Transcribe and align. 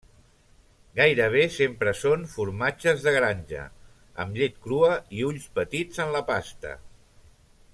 Gairebé 0.99 1.43
sempre 1.55 1.91
són 1.99 2.23
formatges 2.31 3.05
de 3.07 3.13
granja, 3.17 3.67
amb 4.25 4.41
llet 4.41 4.57
crua 4.65 4.91
i 5.19 5.23
ulls 5.29 5.47
petits 5.59 6.03
en 6.07 6.15
la 6.17 6.27
pasta. 6.31 6.73